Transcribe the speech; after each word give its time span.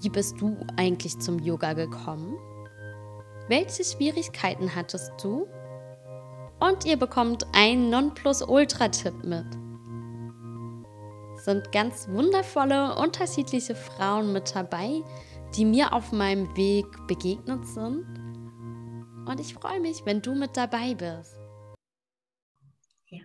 wie 0.00 0.08
bist 0.08 0.40
du 0.40 0.56
eigentlich 0.76 1.18
zum 1.18 1.38
Yoga 1.38 1.72
gekommen? 1.74 2.36
Welche 3.48 3.84
Schwierigkeiten 3.84 4.74
hattest 4.74 5.12
du? 5.22 5.46
Und 6.60 6.84
ihr 6.84 6.96
bekommt 6.96 7.44
einen 7.52 7.90
Nonplusultra-Tipp 7.90 9.24
mit. 9.24 9.46
Sind 11.40 11.72
ganz 11.72 12.08
wundervolle, 12.08 12.96
unterschiedliche 12.96 13.74
Frauen 13.74 14.32
mit 14.32 14.54
dabei, 14.54 15.02
die 15.56 15.64
mir 15.64 15.92
auf 15.92 16.12
meinem 16.12 16.56
Weg 16.56 16.86
begegnet 17.08 17.66
sind. 17.66 18.06
Und 19.28 19.40
ich 19.40 19.54
freue 19.54 19.80
mich, 19.80 20.04
wenn 20.04 20.22
du 20.22 20.34
mit 20.34 20.56
dabei 20.56 20.94
bist. 20.94 21.36
Ja. 23.08 23.22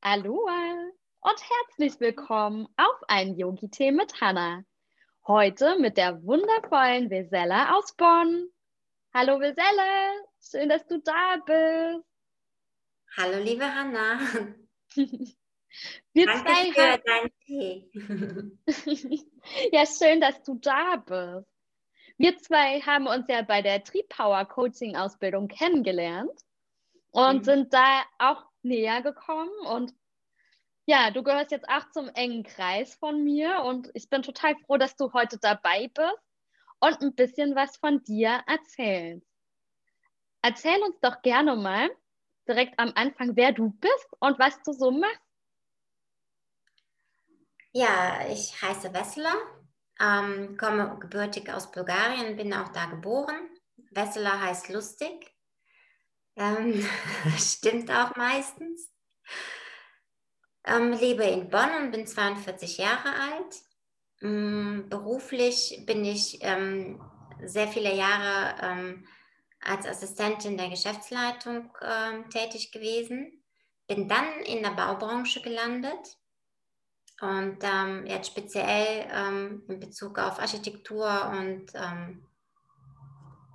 Aloha 0.00 0.90
und 1.20 1.40
herzlich 1.40 1.98
willkommen 2.00 2.66
auf 2.76 3.00
ein 3.08 3.34
Yogi-Tee 3.36 3.92
mit 3.92 4.20
Hannah. 4.20 4.64
Heute 5.26 5.78
mit 5.78 5.96
der 5.96 6.22
wundervollen 6.22 7.08
Vesella 7.08 7.74
aus 7.78 7.96
Bonn. 7.96 8.46
Hallo 9.14 9.40
Vesella, 9.40 10.12
schön, 10.38 10.68
dass 10.68 10.86
du 10.86 11.00
da 11.00 11.36
bist. 11.46 12.06
Hallo 13.16 13.42
liebe 13.42 13.64
Hanna. 13.64 14.20
Wir 16.12 16.26
Danke 16.26 16.44
zwei 16.44 16.72
für 16.72 16.98
deinen 16.98 17.32
Tee. 17.46 17.90
ja, 19.72 19.86
schön, 19.86 20.20
dass 20.20 20.42
du 20.42 20.56
da 20.56 20.96
bist. 20.96 21.48
Wir 22.18 22.36
zwei 22.36 22.82
haben 22.82 23.06
uns 23.06 23.26
ja 23.26 23.40
bei 23.40 23.62
der 23.62 23.82
Triebpower 23.82 24.44
Coaching 24.44 24.94
Ausbildung 24.94 25.48
kennengelernt 25.48 26.38
und 27.12 27.38
mhm. 27.38 27.44
sind 27.44 27.72
da 27.72 28.02
auch 28.18 28.44
näher 28.60 29.00
gekommen 29.00 29.50
und 29.70 29.94
ja, 30.86 31.10
du 31.10 31.22
gehörst 31.22 31.50
jetzt 31.50 31.68
auch 31.68 31.90
zum 31.90 32.08
engen 32.10 32.42
Kreis 32.42 32.94
von 32.94 33.24
mir 33.24 33.62
und 33.64 33.90
ich 33.94 34.08
bin 34.10 34.22
total 34.22 34.56
froh, 34.66 34.76
dass 34.76 34.96
du 34.96 35.12
heute 35.12 35.38
dabei 35.38 35.88
bist 35.88 36.22
und 36.80 37.00
ein 37.00 37.14
bisschen 37.14 37.54
was 37.54 37.76
von 37.78 38.02
dir 38.04 38.42
erzählst. 38.46 39.26
Erzähl 40.42 40.80
uns 40.82 41.00
doch 41.00 41.22
gerne 41.22 41.56
mal 41.56 41.90
direkt 42.46 42.78
am 42.78 42.92
Anfang, 42.94 43.34
wer 43.34 43.52
du 43.52 43.70
bist 43.70 44.08
und 44.18 44.38
was 44.38 44.60
du 44.62 44.72
so 44.72 44.90
machst. 44.90 45.20
Ja, 47.72 48.26
ich 48.28 48.60
heiße 48.60 48.92
Wessela, 48.92 49.34
ähm, 49.98 50.56
komme 50.58 50.98
gebürtig 51.00 51.50
aus 51.52 51.72
Bulgarien, 51.72 52.36
bin 52.36 52.52
auch 52.52 52.68
da 52.68 52.86
geboren. 52.86 53.48
Wessela 53.90 54.40
heißt 54.40 54.68
lustig. 54.68 55.34
Ähm, 56.36 56.86
stimmt 57.38 57.90
auch 57.90 58.14
meistens. 58.16 58.92
Ähm, 60.66 60.92
lebe 60.92 61.24
in 61.24 61.50
Bonn 61.50 61.70
und 61.82 61.90
bin 61.90 62.06
42 62.06 62.78
Jahre 62.78 63.08
alt. 63.08 63.62
Ähm, 64.22 64.86
beruflich 64.88 65.84
bin 65.86 66.04
ich 66.04 66.38
ähm, 66.40 67.00
sehr 67.44 67.68
viele 67.68 67.94
Jahre 67.94 68.54
ähm, 68.62 69.06
als 69.60 69.86
Assistentin 69.86 70.56
der 70.56 70.70
Geschäftsleitung 70.70 71.70
ähm, 71.82 72.30
tätig 72.30 72.72
gewesen. 72.72 73.44
Bin 73.86 74.08
dann 74.08 74.40
in 74.44 74.62
der 74.62 74.70
Baubranche 74.70 75.42
gelandet 75.42 76.16
und 77.20 77.58
ähm, 77.62 78.06
jetzt 78.06 78.28
speziell 78.28 79.06
in 79.68 79.78
Bezug 79.78 80.18
auf 80.18 80.38
Architektur 80.38 81.32
und 81.38 81.72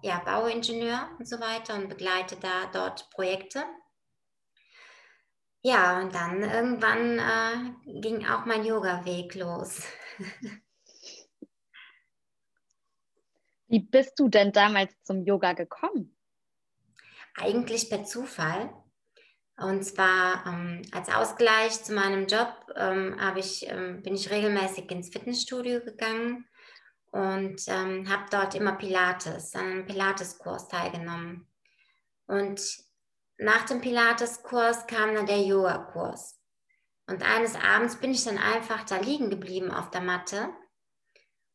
ja, 0.02 0.20
Bauingenieur 0.20 1.09
und 1.18 1.28
so 1.28 1.40
weiter 1.40 1.76
und 1.76 1.90
begleite 1.90 2.38
da 2.38 2.68
dort 2.72 3.09
Projekte. 3.09 3.64
Ja, 5.62 6.00
und 6.02 6.16
dann 6.16 6.42
irgendwann 6.42 7.20
äh, 7.20 8.00
ging 8.00 8.25
auch 8.25 8.46
mein 8.46 8.64
Yoga-Weg 8.64 9.36
los. 9.36 9.81
Wie 13.68 13.80
bist 13.80 14.18
du 14.18 14.30
denn 14.30 14.52
damals 14.52 14.92
zum 15.03 15.24
Yoga 15.24 15.53
gekommen? 15.53 16.16
Eigentlich 17.36 17.90
per 17.90 18.06
Zufall. 18.06 18.74
Und 19.58 19.84
zwar 19.84 20.46
ähm, 20.47 20.81
als 20.92 21.09
Ausgleich 21.09 21.84
zu 21.84 21.94
meinem 21.94 22.28
Job 22.28 22.53
ähm, 22.76 23.20
ich, 23.36 23.70
ähm, 23.70 24.02
bin 24.02 24.16
ich 24.16 24.31
regelmäßig 24.31 24.90
ins 24.90 25.09
Fitnessstudio 25.09 25.81
gegangen 25.81 26.47
und 27.12 27.62
ähm, 27.68 28.09
habe 28.09 28.26
dort 28.31 28.56
immer 28.56 28.78
Pilates, 28.78 29.53
an 29.56 29.66
einem 29.66 29.86
Pilates-Kurs 29.86 30.70
teilgenommen. 30.70 31.46
Und 32.28 32.62
nach 33.40 33.66
dem 33.66 33.80
Pilates-Kurs 33.80 34.86
kam 34.86 35.16
dann 35.16 35.26
der 35.26 35.42
Yoga-Kurs. 35.42 36.38
Und 37.08 37.24
eines 37.24 37.56
Abends 37.56 37.96
bin 37.96 38.12
ich 38.12 38.26
dann 38.26 38.38
einfach 38.38 38.84
da 38.84 38.98
liegen 38.98 39.30
geblieben 39.30 39.72
auf 39.72 39.90
der 39.92 40.02
Matte 40.02 40.50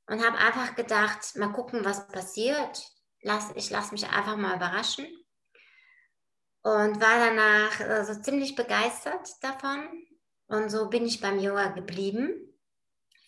und 0.06 0.24
habe 0.24 0.38
einfach 0.38 0.74
gedacht, 0.74 1.36
mal 1.36 1.52
gucken, 1.52 1.84
was 1.84 2.08
passiert. 2.08 2.90
Lass, 3.20 3.52
ich 3.54 3.68
lasse 3.68 3.92
mich 3.92 4.08
einfach 4.08 4.36
mal 4.36 4.56
überraschen. 4.56 5.06
Und 6.62 7.00
war 7.00 7.18
danach 7.18 7.80
äh, 7.80 8.04
so 8.04 8.18
ziemlich 8.18 8.54
begeistert 8.54 9.28
davon. 9.42 9.86
Und 10.46 10.70
so 10.70 10.88
bin 10.88 11.04
ich 11.04 11.20
beim 11.20 11.38
Yoga 11.38 11.68
geblieben. 11.68 12.32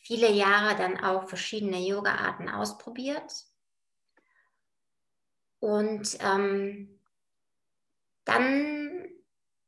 Viele 0.03 0.31
Jahre 0.31 0.77
dann 0.77 0.99
auch 0.99 1.29
verschiedene 1.29 1.79
Yoga-Arten 1.79 2.49
ausprobiert. 2.49 3.33
Und 5.61 6.17
ähm, 6.21 6.96
dann, 8.27 9.09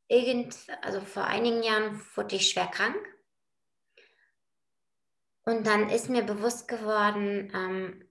irgend, 0.09 0.55
also 0.83 1.01
vor 1.01 1.25
einigen 1.25 1.63
Jahren, 1.63 2.03
wurde 2.15 2.37
ich 2.37 2.51
schwer 2.51 2.67
krank. 2.67 2.99
Und 5.45 5.67
dann 5.67 5.89
ist 5.89 6.11
mir 6.11 6.23
bewusst 6.23 6.69
geworden, 6.69 7.51
ähm, 7.55 8.11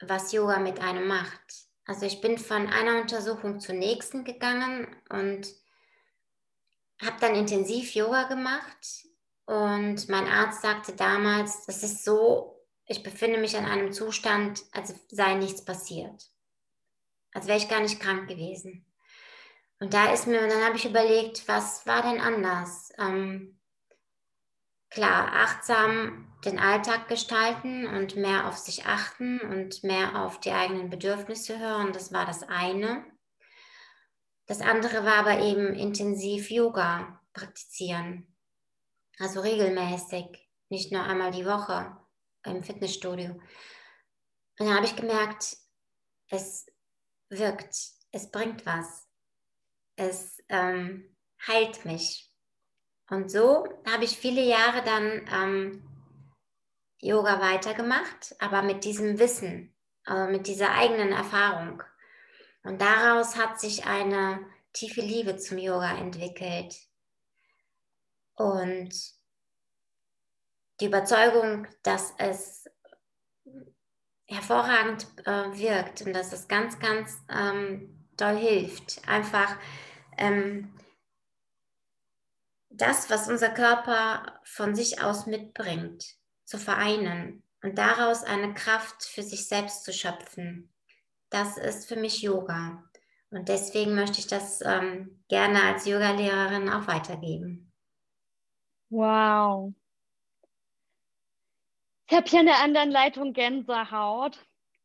was 0.00 0.32
Yoga 0.32 0.58
mit 0.58 0.80
einem 0.80 1.06
macht. 1.06 1.40
Also 1.86 2.04
ich 2.04 2.20
bin 2.20 2.36
von 2.36 2.68
einer 2.68 3.00
Untersuchung 3.00 3.60
zur 3.60 3.74
nächsten 3.74 4.24
gegangen 4.24 4.94
und 5.08 5.48
habe 7.00 7.16
dann 7.20 7.34
intensiv 7.34 7.94
Yoga 7.94 8.24
gemacht. 8.24 9.06
Und 9.46 10.08
mein 10.08 10.26
Arzt 10.26 10.62
sagte 10.62 10.94
damals, 10.94 11.64
das 11.66 11.82
ist 11.82 12.04
so, 12.04 12.60
ich 12.86 13.02
befinde 13.02 13.38
mich 13.38 13.54
in 13.54 13.64
einem 13.64 13.92
Zustand, 13.92 14.62
als 14.72 14.94
sei 15.08 15.34
nichts 15.34 15.64
passiert. 15.64 16.30
Als 17.32 17.46
wäre 17.46 17.58
ich 17.58 17.68
gar 17.68 17.80
nicht 17.80 18.00
krank 18.00 18.28
gewesen. 18.28 18.84
Und 19.82 19.94
da 19.94 20.12
ist 20.12 20.28
mir, 20.28 20.46
dann 20.46 20.64
habe 20.64 20.76
ich 20.76 20.84
überlegt, 20.84 21.48
was 21.48 21.84
war 21.88 22.02
denn 22.02 22.20
anders? 22.20 22.92
Ähm, 22.98 23.58
klar, 24.90 25.32
achtsam 25.32 26.32
den 26.44 26.60
Alltag 26.60 27.08
gestalten 27.08 27.88
und 27.88 28.14
mehr 28.14 28.46
auf 28.46 28.56
sich 28.56 28.86
achten 28.86 29.40
und 29.40 29.82
mehr 29.82 30.22
auf 30.22 30.38
die 30.38 30.52
eigenen 30.52 30.88
Bedürfnisse 30.88 31.58
hören, 31.58 31.92
das 31.92 32.12
war 32.12 32.26
das 32.26 32.44
eine. 32.44 33.04
Das 34.46 34.60
andere 34.60 35.04
war 35.04 35.16
aber 35.16 35.40
eben 35.40 35.74
intensiv 35.74 36.52
Yoga 36.52 37.20
praktizieren. 37.32 38.32
Also 39.18 39.40
regelmäßig, 39.40 40.48
nicht 40.68 40.92
nur 40.92 41.02
einmal 41.02 41.32
die 41.32 41.44
Woche 41.44 41.96
im 42.44 42.62
Fitnessstudio. 42.62 43.32
Und 43.32 43.40
dann 44.60 44.76
habe 44.76 44.86
ich 44.86 44.94
gemerkt, 44.94 45.56
es 46.28 46.66
wirkt, 47.30 47.74
es 48.12 48.30
bringt 48.30 48.64
was 48.64 49.08
es 49.96 50.42
ähm, 50.48 51.16
heilt 51.46 51.84
mich. 51.84 52.30
Und 53.10 53.30
so 53.30 53.66
habe 53.86 54.04
ich 54.04 54.16
viele 54.16 54.42
Jahre 54.42 54.82
dann 54.84 55.28
ähm, 55.32 55.88
Yoga 56.98 57.40
weitergemacht, 57.40 58.34
aber 58.38 58.62
mit 58.62 58.84
diesem 58.84 59.18
Wissen, 59.18 59.74
äh, 60.06 60.28
mit 60.28 60.46
dieser 60.46 60.72
eigenen 60.72 61.12
Erfahrung. 61.12 61.82
Und 62.62 62.80
daraus 62.80 63.36
hat 63.36 63.60
sich 63.60 63.86
eine 63.86 64.40
tiefe 64.72 65.00
Liebe 65.00 65.36
zum 65.36 65.58
Yoga 65.58 65.98
entwickelt. 65.98 66.76
Und 68.34 68.94
die 70.80 70.86
Überzeugung, 70.86 71.66
dass 71.82 72.14
es 72.18 72.64
hervorragend 74.26 75.06
äh, 75.26 75.52
wirkt 75.58 76.02
und 76.02 76.12
dass 76.14 76.32
es 76.32 76.48
ganz, 76.48 76.78
ganz 76.78 77.18
ähm, 77.28 78.01
doll 78.16 78.36
hilft. 78.36 79.06
Einfach 79.08 79.56
ähm, 80.16 80.72
das, 82.70 83.10
was 83.10 83.28
unser 83.28 83.50
Körper 83.50 84.40
von 84.44 84.74
sich 84.74 85.02
aus 85.02 85.26
mitbringt, 85.26 86.16
zu 86.44 86.58
vereinen 86.58 87.42
und 87.62 87.78
daraus 87.78 88.24
eine 88.24 88.54
Kraft 88.54 89.04
für 89.04 89.22
sich 89.22 89.46
selbst 89.46 89.84
zu 89.84 89.92
schöpfen. 89.92 90.72
Das 91.30 91.56
ist 91.56 91.88
für 91.88 91.96
mich 91.96 92.22
Yoga. 92.22 92.84
Und 93.30 93.48
deswegen 93.48 93.94
möchte 93.94 94.18
ich 94.18 94.26
das 94.26 94.60
ähm, 94.60 95.24
gerne 95.28 95.62
als 95.62 95.86
Yogalehrerin 95.86 96.68
auch 96.68 96.86
weitergeben. 96.86 97.72
Wow. 98.90 99.72
Ich 102.06 102.16
habe 102.16 102.28
hier 102.28 102.40
in 102.40 102.46
der 102.46 102.60
anderen 102.60 102.90
Leitung 102.90 103.32
Gänsehaut. 103.32 104.38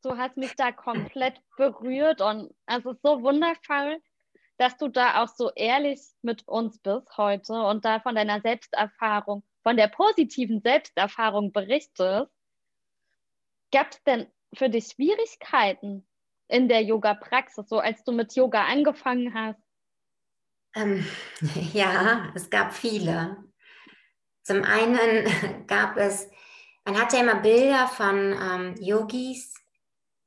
Du 0.07 0.17
hast 0.17 0.37
mich 0.37 0.55
da 0.55 0.71
komplett 0.71 1.41
berührt 1.57 2.21
und 2.21 2.55
es 2.65 2.85
ist 2.85 3.01
so 3.03 3.21
wundervoll, 3.23 4.01
dass 4.57 4.77
du 4.77 4.87
da 4.87 5.21
auch 5.21 5.27
so 5.27 5.51
ehrlich 5.53 5.99
mit 6.21 6.47
uns 6.47 6.79
bist 6.79 7.17
heute 7.17 7.51
und 7.51 7.83
da 7.83 7.99
von 7.99 8.15
deiner 8.15 8.39
Selbsterfahrung, 8.39 9.43
von 9.63 9.75
der 9.75 9.89
positiven 9.89 10.61
Selbsterfahrung 10.61 11.51
berichtest. 11.51 12.31
Gab 13.73 13.91
es 13.91 14.01
denn 14.03 14.27
für 14.53 14.69
dich 14.69 14.85
Schwierigkeiten 14.85 16.07
in 16.47 16.69
der 16.69 16.83
Yoga-Praxis, 16.83 17.67
so 17.67 17.79
als 17.79 18.01
du 18.05 18.13
mit 18.13 18.33
Yoga 18.33 18.63
angefangen 18.63 19.33
hast? 19.33 19.59
Ähm, 20.73 21.05
ja, 21.73 22.31
es 22.33 22.49
gab 22.49 22.71
viele. 22.71 23.43
Zum 24.43 24.63
einen 24.63 25.65
gab 25.67 25.97
es, 25.97 26.29
man 26.85 26.97
hatte 26.97 27.17
immer 27.17 27.41
Bilder 27.41 27.89
von 27.89 28.33
ähm, 28.41 28.75
Yogis, 28.79 29.66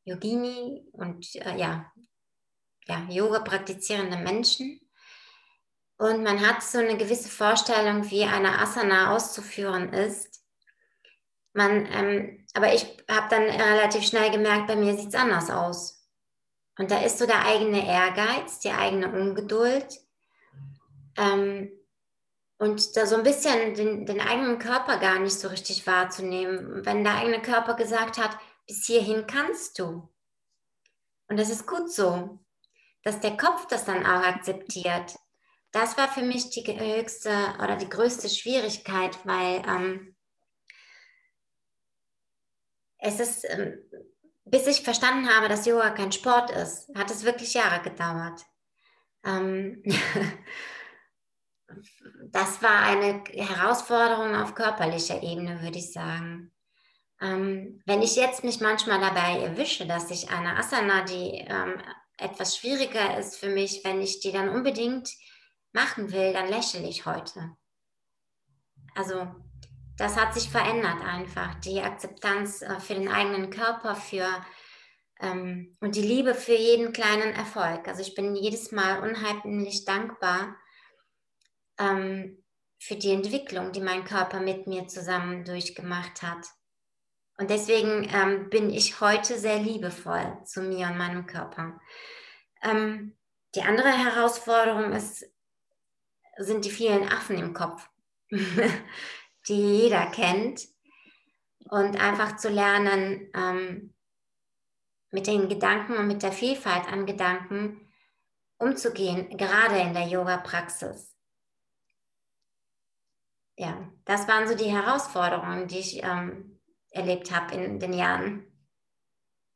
Yogini 0.05 0.87
und 0.93 1.35
äh, 1.37 1.57
ja, 1.57 1.91
ja, 2.87 3.07
Yoga 3.09 3.41
praktizierende 3.41 4.17
Menschen. 4.17 4.81
Und 5.99 6.23
man 6.23 6.41
hat 6.41 6.63
so 6.63 6.79
eine 6.79 6.97
gewisse 6.97 7.29
Vorstellung, 7.29 8.11
wie 8.11 8.25
eine 8.25 8.59
Asana 8.59 9.15
auszuführen 9.15 9.93
ist. 9.93 10.43
Man, 11.53 11.87
ähm, 11.93 12.47
aber 12.55 12.73
ich 12.73 12.85
habe 13.11 13.29
dann 13.29 13.43
relativ 13.43 14.05
schnell 14.05 14.31
gemerkt, 14.31 14.67
bei 14.67 14.77
mir 14.77 14.97
sieht 14.97 15.09
es 15.09 15.15
anders 15.15 15.51
aus. 15.51 16.09
Und 16.79 16.91
da 16.91 17.03
ist 17.03 17.19
so 17.19 17.27
der 17.27 17.45
eigene 17.45 17.87
Ehrgeiz, 17.87 18.61
die 18.61 18.71
eigene 18.71 19.13
Ungeduld. 19.13 20.01
Ähm, 21.19 21.71
und 22.57 22.97
da 22.97 23.07
so 23.07 23.17
ein 23.17 23.23
bisschen 23.23 23.75
den, 23.75 24.07
den, 24.07 24.21
eigenen 24.21 24.59
Körper 24.59 24.99
gar 24.99 25.19
nicht 25.19 25.39
so 25.39 25.49
richtig 25.49 25.87
wahrzunehmen. 25.87 26.85
Wenn 26.85 27.05
der 27.05 27.17
eigene 27.17 27.43
Körper 27.43 27.75
gesagt 27.75 28.19
hat, 28.19 28.39
bis 28.71 28.87
hierhin 28.87 29.27
kannst 29.27 29.81
du. 29.81 30.09
Und 31.27 31.37
das 31.37 31.51
ist 31.51 31.67
gut 31.67 31.91
so, 31.91 32.39
dass 33.03 33.19
der 33.19 33.37
Kopf 33.37 33.67
das 33.67 33.85
dann 33.85 34.07
auch 34.07 34.23
akzeptiert. 34.23 35.19
Das 35.73 35.99
war 35.99 36.07
für 36.07 36.23
mich 36.23 36.51
die 36.51 36.63
höchste 36.65 37.31
oder 37.61 37.75
die 37.75 37.89
größte 37.89 38.29
Schwierigkeit, 38.29 39.19
weil 39.27 39.63
ähm, 39.67 40.17
es 42.99 43.19
ist, 43.19 43.45
ähm, 43.49 43.83
bis 44.45 44.69
ich 44.69 44.83
verstanden 44.83 45.29
habe, 45.29 45.49
dass 45.49 45.67
Yoga 45.67 45.91
kein 45.91 46.13
Sport 46.13 46.53
ist, 46.53 46.89
hat 46.97 47.11
es 47.11 47.25
wirklich 47.25 47.55
Jahre 47.55 47.83
gedauert. 47.83 48.47
Ähm, 49.25 49.83
das 52.31 52.63
war 52.63 52.83
eine 52.85 53.25
Herausforderung 53.33 54.37
auf 54.37 54.55
körperlicher 54.55 55.25
Ebene, 55.25 55.61
würde 55.61 55.79
ich 55.79 55.93
sagen. 55.93 56.53
Ähm, 57.21 57.83
wenn 57.87 58.03
ich 58.03 58.17
jetzt 58.17 58.45
mich 58.45 58.61
manchmal 58.61 59.01
dabei 59.01 59.41
erwische, 59.41 59.87
dass 59.87 60.11
ich 60.11 60.31
eine 60.31 60.57
Asana, 60.57 61.05
die 61.05 61.45
ähm, 61.47 61.83
etwas 62.17 62.57
schwieriger 62.57 63.19
ist 63.19 63.37
für 63.37 63.49
mich, 63.49 63.83
wenn 63.85 64.01
ich 64.01 64.21
die 64.21 64.33
dann 64.33 64.49
unbedingt 64.49 65.11
machen 65.73 66.13
will, 66.13 66.33
dann 66.33 66.49
lächle 66.49 66.89
ich 66.89 67.07
heute. 67.07 67.57
Also 68.95 69.27
das 69.97 70.17
hat 70.17 70.35
sich 70.35 70.49
verändert 70.49 71.03
einfach, 71.03 71.55
die 71.57 71.81
Akzeptanz 71.81 72.63
äh, 72.63 72.81
für 72.81 72.95
den 72.95 73.09
eigenen 73.09 73.51
Körper, 73.51 73.95
für 73.95 74.27
ähm, 75.21 75.77
und 75.81 75.95
die 75.95 76.03
Liebe 76.03 76.35
für 76.35 76.55
jeden 76.55 76.93
kleinen 76.93 77.35
Erfolg. 77.35 77.87
Also 77.87 78.01
ich 78.01 78.15
bin 78.15 78.35
jedes 78.35 78.73
Mal 78.73 79.01
unheimlich 79.01 79.85
dankbar 79.85 80.57
ähm, 81.79 82.43
für 82.79 82.97
die 82.97 83.13
Entwicklung, 83.13 83.73
die 83.73 83.83
mein 83.83 84.05
Körper 84.05 84.41
mit 84.41 84.67
mir 84.67 84.89
zusammen 84.89 85.45
durchgemacht 85.45 86.23
hat. 86.23 86.47
Und 87.41 87.49
deswegen 87.49 88.07
ähm, 88.13 88.51
bin 88.51 88.69
ich 88.69 89.01
heute 89.01 89.39
sehr 89.39 89.59
liebevoll 89.59 90.45
zu 90.45 90.61
mir 90.61 90.89
und 90.89 90.99
meinem 90.99 91.27
Körper. 91.27 91.81
Ähm, 92.63 93.17
die 93.55 93.63
andere 93.63 93.89
Herausforderung 93.89 94.93
ist, 94.93 95.25
sind 96.37 96.67
die 96.67 96.71
vielen 96.71 97.09
Affen 97.09 97.39
im 97.39 97.55
Kopf, 97.55 97.89
die 98.31 99.55
jeder 99.55 100.11
kennt. 100.11 100.69
Und 101.71 101.99
einfach 101.99 102.37
zu 102.37 102.51
lernen, 102.51 103.31
ähm, 103.35 103.95
mit 105.11 105.27
den 105.27 105.49
Gedanken 105.49 105.97
und 105.97 106.09
mit 106.09 106.23
der 106.23 106.33
Vielfalt 106.33 106.93
an 106.93 107.07
Gedanken 107.07 107.91
umzugehen, 108.59 109.35
gerade 109.39 109.79
in 109.79 109.95
der 109.95 110.07
Yoga-Praxis. 110.07 111.17
Ja, 113.57 113.91
das 114.05 114.29
waren 114.29 114.47
so 114.47 114.55
die 114.55 114.71
Herausforderungen, 114.71 115.69
die 115.69 115.79
ich 115.79 116.03
ähm, 116.03 116.50
erlebt 116.91 117.31
habe 117.35 117.55
in 117.55 117.79
den 117.79 117.93
Jahren. 117.93 118.47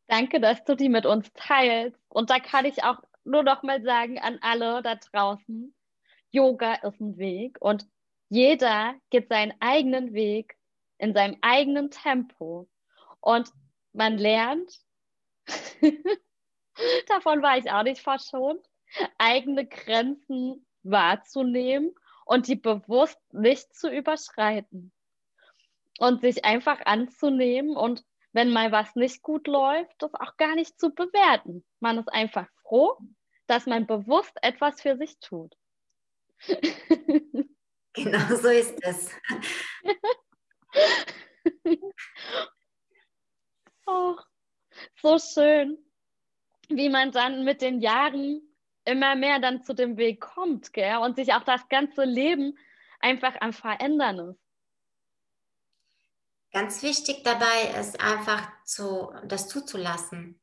Danke, 0.07 0.41
dass 0.41 0.65
du 0.65 0.77
die 0.77 0.89
mit 0.89 1.07
uns 1.07 1.33
teilst. 1.35 1.99
Und 2.09 2.31
da 2.31 2.39
kann 2.39 2.65
ich 2.65 2.85
auch 2.85 2.99
nur 3.25 3.43
noch 3.43 3.63
mal 3.63 3.83
sagen 3.83 4.19
an 4.19 4.39
alle 4.43 4.83
da 4.83 4.97
draußen, 4.97 5.75
Yoga 6.31 6.75
ist 6.75 7.01
ein 7.01 7.17
Weg 7.17 7.61
und 7.61 7.87
jeder 8.29 8.95
geht 9.11 9.29
seinen 9.29 9.55
eigenen 9.61 10.13
Weg 10.13 10.57
in 10.99 11.15
seinem 11.15 11.39
eigenen 11.41 11.91
Tempo. 11.91 12.69
Und 13.21 13.51
man 13.93 14.19
lernt, 14.19 14.81
davon 17.09 17.43
war 17.43 17.57
ich 17.57 17.71
auch 17.71 17.85
nicht 17.85 18.01
verschont, 18.01 18.67
eigene 19.19 19.67
Grenzen 19.67 20.67
wahrzunehmen 20.83 21.95
und 22.27 22.49
die 22.49 22.57
bewusst 22.57 23.21
nicht 23.33 23.75
zu 23.75 23.89
überschreiten 23.89 24.93
und 25.99 26.20
sich 26.20 26.44
einfach 26.44 26.81
anzunehmen 26.87 27.76
und 27.76 28.05
wenn 28.32 28.52
mal 28.52 28.73
was 28.73 28.96
nicht 28.96 29.23
gut 29.23 29.46
läuft, 29.46 29.94
das 29.99 30.12
auch 30.14 30.37
gar 30.37 30.56
nicht 30.56 30.79
zu 30.81 30.91
bewerten. 30.91 31.64
Man 31.79 31.99
ist 31.99 32.08
einfach 32.08 32.49
froh, 32.62 32.99
dass 33.46 33.67
man 33.67 33.87
bewusst 33.87 34.37
etwas 34.43 34.81
für 34.81 34.96
sich 34.96 35.19
tut. 35.20 35.55
Genau 37.96 38.35
so 38.35 38.49
ist 38.49 38.76
es. 38.82 39.08
oh, 43.87 44.17
so 45.00 45.19
schön, 45.19 45.79
wie 46.69 46.89
man 46.89 47.13
dann 47.13 47.44
mit 47.44 47.63
den 47.63 47.81
Jahren 47.81 48.43
immer 48.84 49.15
mehr 49.15 49.39
dann 49.39 49.63
zu 49.63 49.74
dem 49.74 49.96
Weg 49.96 50.20
kommt 50.20 50.72
gell? 50.72 50.96
und 50.96 51.15
sich 51.15 51.34
auch 51.34 51.44
das 51.44 51.69
ganze 51.69 52.03
Leben 52.03 52.58
einfach 52.98 53.36
am 53.41 53.53
Verändern 53.53 54.31
ist. 54.31 54.44
Ganz 56.55 56.82
wichtig 56.82 57.25
dabei 57.25 57.81
ist 57.81 58.01
einfach 58.01 58.49
zu, 58.65 59.13
das 59.25 59.49
zuzulassen. 59.49 60.41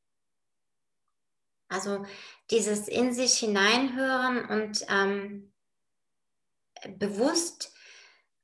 Also 1.68 2.04
dieses 2.50 2.86
in 2.86 3.14
sich 3.14 3.38
hineinhören 3.38 4.44
und 4.44 4.84
ähm, 4.90 5.54
bewusst, 6.98 7.72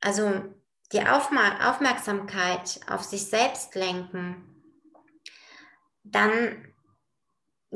also 0.00 0.44
die 0.92 1.02
Aufma 1.06 1.70
Aufmerksamkeit 1.70 2.80
auf 2.88 3.04
sich 3.04 3.26
selbst 3.26 3.74
lenken, 3.74 4.64
dann 6.04 6.74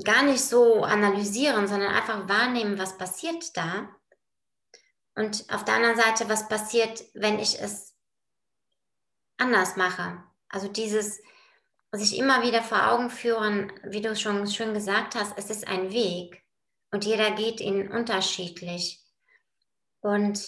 gar 0.02 0.22
nicht 0.22 0.42
so 0.42 0.84
analysieren, 0.84 1.68
sondern 1.68 1.94
einfach 1.94 2.30
wahrnehmen, 2.30 2.78
was 2.78 2.96
passiert 2.96 3.54
da. 3.58 3.94
Und 5.14 5.44
auf 5.52 5.66
der 5.66 5.74
anderen 5.74 5.96
Seite, 5.96 6.30
was 6.30 6.48
passiert, 6.48 7.04
wenn 7.12 7.38
ich 7.38 7.60
es 7.60 7.91
anders 9.42 9.76
mache. 9.76 10.22
Also 10.48 10.68
dieses 10.68 11.20
sich 11.92 12.18
immer 12.18 12.42
wieder 12.42 12.62
vor 12.62 12.90
Augen 12.90 13.10
führen, 13.10 13.70
wie 13.84 14.00
du 14.00 14.16
schon 14.16 14.46
schön 14.46 14.72
gesagt 14.72 15.14
hast, 15.14 15.36
es 15.36 15.50
ist 15.50 15.68
ein 15.68 15.92
Weg 15.92 16.42
und 16.90 17.04
jeder 17.04 17.32
geht 17.32 17.60
ihn 17.60 17.90
unterschiedlich. 17.90 19.02
Und 20.00 20.42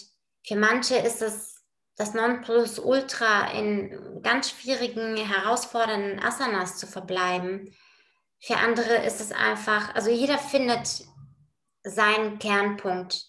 für 0.45 0.55
manche 0.55 0.95
ist 0.95 1.21
es 1.21 1.63
das 1.97 2.13
Nonplusultra 2.13 3.51
in 3.51 4.21
ganz 4.21 4.49
schwierigen, 4.49 5.17
herausfordernden 5.17 6.19
Asanas 6.19 6.77
zu 6.77 6.87
verbleiben. 6.87 7.73
Für 8.39 8.57
andere 8.57 9.05
ist 9.05 9.21
es 9.21 9.31
einfach, 9.31 9.93
also 9.95 10.09
jeder 10.09 10.37
findet 10.37 11.05
seinen 11.83 12.39
Kernpunkt 12.39 13.25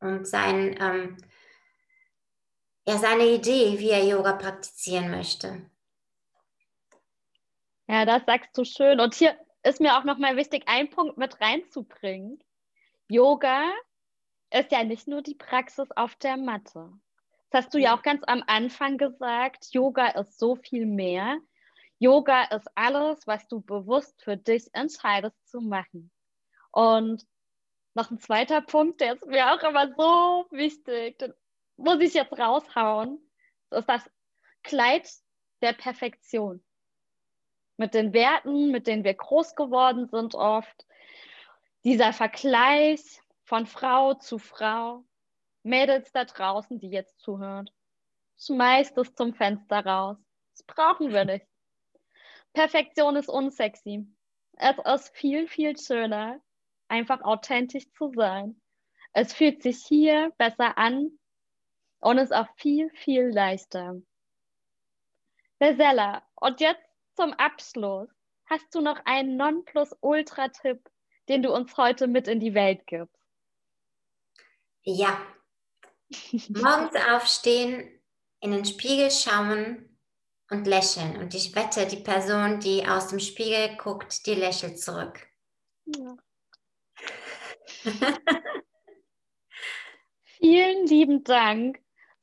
und 0.00 0.26
sein, 0.26 0.76
ähm, 0.80 1.16
ja 2.86 2.98
seine 2.98 3.26
Idee, 3.26 3.78
wie 3.78 3.90
er 3.90 4.04
Yoga 4.04 4.32
praktizieren 4.32 5.10
möchte. 5.10 5.70
Ja, 7.88 8.04
das 8.04 8.24
sagst 8.26 8.56
du 8.56 8.64
schön. 8.64 9.00
Und 9.00 9.14
hier 9.14 9.36
ist 9.62 9.80
mir 9.80 9.98
auch 9.98 10.04
nochmal 10.04 10.36
wichtig, 10.36 10.64
einen 10.66 10.90
Punkt 10.90 11.18
mit 11.18 11.40
reinzubringen. 11.40 12.42
Yoga 13.08 13.70
ist 14.50 14.72
ja 14.72 14.84
nicht 14.84 15.08
nur 15.08 15.22
die 15.22 15.34
Praxis 15.34 15.90
auf 15.92 16.14
der 16.16 16.36
Matte. 16.36 16.92
Das 17.50 17.66
hast 17.66 17.74
du 17.74 17.78
ja 17.78 17.94
auch 17.94 18.02
ganz 18.02 18.22
am 18.26 18.42
Anfang 18.46 18.96
gesagt. 18.96 19.68
Yoga 19.72 20.08
ist 20.08 20.38
so 20.38 20.56
viel 20.56 20.86
mehr. 20.86 21.38
Yoga 21.98 22.44
ist 22.44 22.66
alles, 22.74 23.26
was 23.26 23.46
du 23.46 23.60
bewusst 23.60 24.22
für 24.22 24.36
dich 24.36 24.68
entscheidest 24.72 25.36
zu 25.48 25.60
machen. 25.60 26.10
Und 26.72 27.26
noch 27.94 28.10
ein 28.10 28.18
zweiter 28.18 28.62
Punkt, 28.62 29.00
der 29.00 29.14
ist 29.14 29.26
mir 29.26 29.52
auch 29.52 29.62
immer 29.62 29.94
so 29.94 30.46
wichtig, 30.50 31.18
den 31.18 31.34
muss 31.76 32.00
ich 32.00 32.14
jetzt 32.14 32.38
raushauen. 32.38 33.18
Das 33.70 33.80
ist 33.80 33.88
das 33.88 34.10
Kleid 34.62 35.08
der 35.60 35.72
Perfektion. 35.72 36.62
Mit 37.76 37.94
den 37.94 38.12
Werten, 38.12 38.70
mit 38.70 38.86
denen 38.86 39.04
wir 39.04 39.14
groß 39.14 39.54
geworden 39.54 40.06
sind 40.06 40.34
oft. 40.34 40.86
Dieser 41.84 42.12
Vergleich 42.12 43.20
von 43.44 43.66
Frau 43.66 44.14
zu 44.14 44.38
Frau. 44.38 45.04
Mädels 45.62 46.12
da 46.12 46.24
draußen, 46.24 46.78
die 46.78 46.90
jetzt 46.90 47.20
zuhören, 47.20 47.70
schmeißt 48.38 48.98
es 48.98 49.14
zum 49.14 49.32
Fenster 49.32 49.84
raus. 49.84 50.16
Das 50.52 50.64
brauchen 50.64 51.12
wir 51.12 51.24
nicht. 51.24 51.46
Perfektion 52.52 53.16
ist 53.16 53.28
unsexy. 53.28 54.06
Es 54.56 54.76
ist 54.78 55.16
viel, 55.16 55.46
viel 55.48 55.78
schöner, 55.78 56.40
einfach 56.88 57.22
authentisch 57.22 57.90
zu 57.92 58.12
sein. 58.14 58.60
Es 59.12 59.32
fühlt 59.32 59.62
sich 59.62 59.84
hier 59.86 60.32
besser 60.36 60.76
an 60.76 61.18
und 62.02 62.18
ist 62.18 62.34
auch 62.34 62.48
viel, 62.56 62.90
viel 62.90 63.28
leichter. 63.28 64.00
Besella, 65.58 66.22
und 66.34 66.60
jetzt 66.60 66.82
zum 67.14 67.32
Abschluss. 67.34 68.08
Hast 68.46 68.74
du 68.74 68.80
noch 68.80 68.98
einen 69.04 69.36
Nonplusultra-Tipp, 69.36 70.90
den 71.28 71.42
du 71.42 71.52
uns 71.52 71.76
heute 71.76 72.08
mit 72.08 72.26
in 72.28 72.40
die 72.40 72.54
Welt 72.54 72.86
gibst? 72.86 73.16
Ja. 74.82 75.24
Morgens 76.48 76.96
aufstehen, 77.08 78.02
in 78.40 78.50
den 78.50 78.64
Spiegel 78.64 79.10
schauen 79.10 79.98
und 80.50 80.66
lächeln. 80.66 81.16
Und 81.18 81.34
ich 81.34 81.54
wette, 81.54 81.86
die 81.86 82.02
Person, 82.02 82.58
die 82.58 82.86
aus 82.86 83.08
dem 83.08 83.20
Spiegel 83.20 83.76
guckt, 83.76 84.26
die 84.26 84.34
lächelt 84.34 84.80
zurück. 84.80 85.28
Ja. 85.86 86.16
Vielen 90.24 90.86
lieben 90.88 91.22
Dank. 91.22 91.80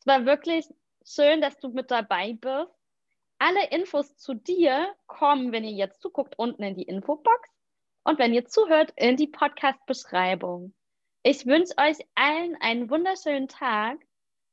Es 0.09 0.15
war 0.15 0.25
wirklich 0.25 0.65
schön, 1.05 1.39
dass 1.39 1.59
du 1.59 1.69
mit 1.69 1.91
dabei 1.91 2.33
bist. 2.33 2.73
Alle 3.37 3.69
Infos 3.69 4.17
zu 4.17 4.33
dir 4.33 4.91
kommen, 5.05 5.51
wenn 5.51 5.63
ihr 5.63 5.73
jetzt 5.73 6.01
zuguckt, 6.01 6.33
unten 6.39 6.63
in 6.63 6.73
die 6.73 6.81
Infobox 6.81 7.47
und 8.05 8.17
wenn 8.17 8.33
ihr 8.33 8.47
zuhört, 8.47 8.91
in 8.95 9.17
die 9.17 9.27
Podcast-Beschreibung. 9.27 10.73
Ich 11.21 11.45
wünsche 11.45 11.77
euch 11.77 11.99
allen 12.15 12.55
einen 12.59 12.89
wunderschönen 12.89 13.47
Tag 13.47 13.99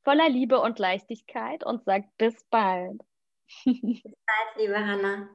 voller 0.03 0.29
Liebe 0.29 0.61
und 0.61 0.77
Leichtigkeit 0.77 1.63
und 1.63 1.83
sagt 1.85 2.15
bis 2.19 2.35
bald. 2.51 3.01
Bis 3.65 4.03
bald, 4.03 4.57
liebe 4.57 4.77
Hanna. 4.77 5.27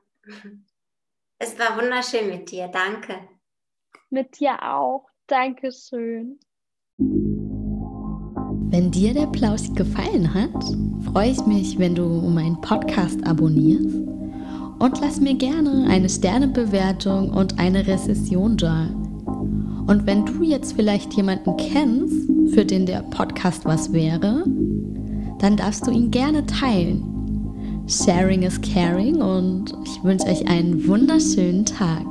Es 1.39 1.59
war 1.59 1.77
wunderschön 1.77 2.29
mit 2.29 2.49
dir. 2.49 2.69
Danke. 2.69 3.29
Mit 4.09 4.39
dir 4.39 4.63
auch. 4.63 5.09
Dankeschön. 5.27 6.39
Wenn 8.73 8.91
dir 8.91 9.13
der 9.13 9.27
Plausch 9.27 9.71
gefallen 9.75 10.33
hat, 10.33 10.65
freue 11.05 11.31
ich 11.31 11.45
mich, 11.45 11.79
wenn 11.79 11.95
du 11.95 12.07
meinen 12.07 12.59
Podcast 12.63 13.23
abonnierst 13.27 13.99
und 14.79 14.99
lass 14.99 15.21
mir 15.21 15.35
gerne 15.35 15.85
eine 15.91 16.09
Sternebewertung 16.09 17.29
und 17.29 17.59
eine 17.59 17.87
Rezession 17.87 18.57
da. 18.57 18.87
Und 19.87 20.07
wenn 20.07 20.25
du 20.25 20.43
jetzt 20.43 20.73
vielleicht 20.73 21.13
jemanden 21.13 21.55
kennst, 21.59 22.31
für 22.55 22.65
den 22.65 22.87
der 22.87 23.03
Podcast 23.03 23.67
was 23.67 23.93
wäre, 23.93 24.43
dann 25.39 25.59
darfst 25.59 25.87
du 25.87 25.91
ihn 25.91 26.11
gerne 26.11 26.47
teilen. 26.47 27.05
Sharing 27.87 28.43
is 28.43 28.59
caring 28.63 29.21
und 29.21 29.75
ich 29.85 30.03
wünsche 30.03 30.29
euch 30.29 30.49
einen 30.49 30.89
wunderschönen 30.89 31.67
Tag. 31.67 32.07